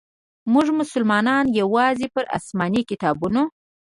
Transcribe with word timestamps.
موږ 0.53 0.67
مسلمانانو 0.79 1.55
یوازي 1.61 2.07
پر 2.15 2.25
اسماني 2.37 2.81
کتابونو. 2.89 3.41